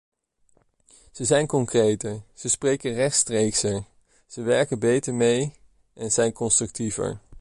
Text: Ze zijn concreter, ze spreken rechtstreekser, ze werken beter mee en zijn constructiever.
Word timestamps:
Ze 1.11 1.25
zijn 1.25 1.47
concreter, 1.47 2.23
ze 2.33 2.49
spreken 2.49 2.93
rechtstreekser, 2.93 3.85
ze 4.27 4.41
werken 4.41 4.79
beter 4.79 5.13
mee 5.13 5.53
en 5.93 6.11
zijn 6.11 6.33
constructiever. 6.33 7.21